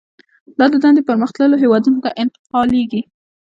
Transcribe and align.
دا 0.57 0.65
دندې 0.83 1.01
پرمختللو 1.09 1.61
هېوادونو 1.63 1.97
ته 2.05 2.09
انتقالېږي 2.21 3.01